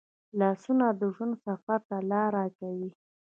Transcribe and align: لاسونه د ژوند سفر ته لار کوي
لاسونه 0.39 0.85
د 0.99 1.01
ژوند 1.15 1.33
سفر 1.45 1.79
ته 1.87 1.97
لار 2.11 2.33
کوي 2.59 2.89